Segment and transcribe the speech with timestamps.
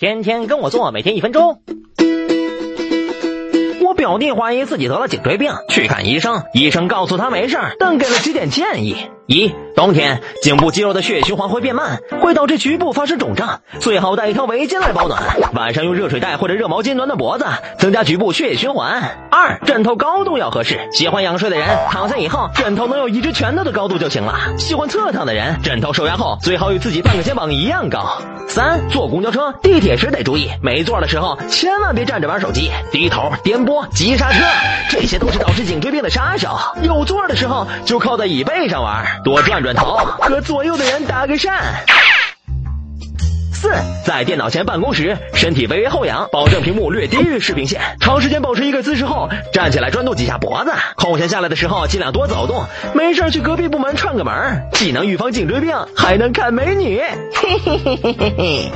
[0.00, 1.60] 天天跟我做，每天一分钟。
[3.82, 8.96] 我表弟怀疑自己得了颈椎病，去看医生，医生告诉他没事，但给了几点建议：
[9.30, 15.22] 一、冬天颈部肌肉的血液循环会变慢，会导致局部发生肿胀，最好带一条围巾来保暖。
[15.54, 17.46] 晚上用热水袋或者热毛巾暖暖脖子，
[17.78, 19.28] 增加局部血液循环。
[19.30, 24.36] 二、枕头高度要合适，喜欢仰睡的人躺下以后，枕头能有一只拳头的高度就行了。
[24.58, 28.20] 喜欢侧躺的人，枕头受压后最好与自己半个肩膀一样高。
[28.48, 34.44] 三、坐公交车、地铁时得注意，没座的时候千万别站着玩手机，低头、颠簸、急刹车，
[34.90, 36.58] 这些都是导致颈椎病的杀手。
[36.82, 41.50] 有座的时候就靠在椅背上玩，多转转头，和左右的人搭个讪。
[43.52, 43.70] 四，
[44.06, 47.82] 在电脑前办公时，身体微微后仰，保证屏幕略低于视平线。
[48.00, 50.72] 长时间保持一个姿势后，站起来转动几下脖子。
[50.96, 52.64] 空闲下来的时候，尽量多走动。
[52.94, 57.02] 没事去隔壁部门串个门，既能预防颈椎病，还能看美女。
[57.34, 58.72] 嘿嘿嘿嘿嘿嘿。